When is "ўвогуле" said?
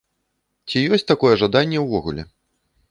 1.89-2.29